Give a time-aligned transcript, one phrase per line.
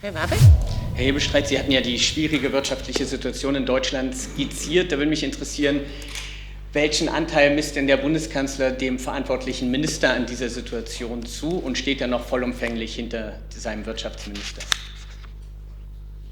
[0.00, 0.38] Herr Warbeck?
[0.94, 4.92] Herr Hebestreit, Sie hatten ja die schwierige wirtschaftliche Situation in Deutschland skizziert.
[4.92, 5.80] Da würde mich interessieren,
[6.72, 12.00] welchen Anteil misst denn der Bundeskanzler dem verantwortlichen Minister an dieser Situation zu und steht
[12.00, 14.62] er noch vollumfänglich hinter seinem Wirtschaftsminister?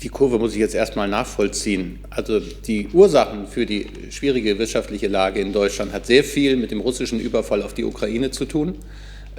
[0.00, 1.98] Die Kurve muss ich jetzt erstmal nachvollziehen.
[2.10, 6.80] Also die Ursachen für die schwierige wirtschaftliche Lage in Deutschland hat sehr viel mit dem
[6.80, 8.76] russischen Überfall auf die Ukraine zu tun,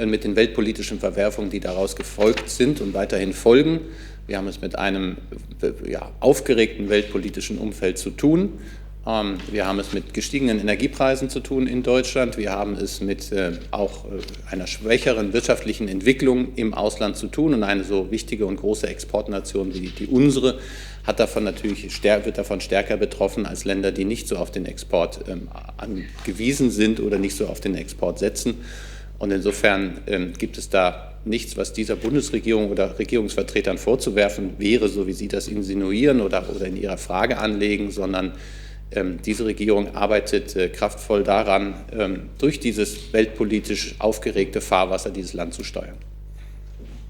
[0.05, 3.82] mit den weltpolitischen Verwerfungen, die daraus gefolgt sind und weiterhin folgen.
[4.27, 5.17] Wir haben es mit einem
[5.88, 8.59] ja, aufgeregten weltpolitischen Umfeld zu tun.
[9.08, 12.38] Ähm, wir haben es mit gestiegenen Energiepreisen zu tun in Deutschland.
[12.38, 14.20] Wir haben es mit äh, auch äh,
[14.52, 17.53] einer schwächeren wirtschaftlichen Entwicklung im Ausland zu tun.
[17.53, 20.59] Und eine so wichtige und große Exportnation wie die unsere
[21.05, 25.22] hat davon natürlich, wird davon stärker betroffen als Länder, die nicht so auf den Export
[25.30, 28.55] ähm, angewiesen sind oder nicht so auf den Export setzen.
[29.20, 35.08] Und insofern ähm, gibt es da nichts, was dieser Bundesregierung oder Regierungsvertretern vorzuwerfen wäre, so
[35.08, 38.33] wie Sie das insinuieren oder, oder in Ihrer Frage anlegen, sondern
[38.92, 45.53] ähm, diese Regierung arbeitet äh, kraftvoll daran, ähm, durch dieses weltpolitisch aufgeregte Fahrwasser dieses Land
[45.53, 45.95] zu steuern.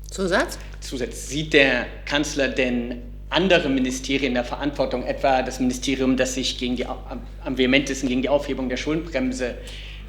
[0.10, 0.58] Zusatz?
[0.80, 1.28] Zusatz.
[1.28, 6.78] Sieht der Kanzler denn andere Ministerien in der Verantwortung, etwa das Ministerium, das sich gegen
[6.78, 9.56] die, am vehementesten gegen die Aufhebung der Schuldenbremse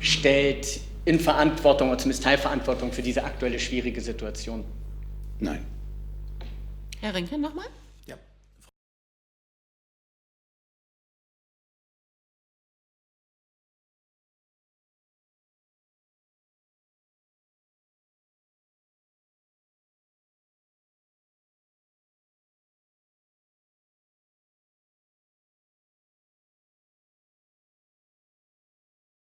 [0.00, 4.62] stellt, in Verantwortung oder zumindest Teilverantwortung für diese aktuelle schwierige Situation?
[5.40, 5.64] Nein.
[7.00, 7.64] Herr Rinke nochmal?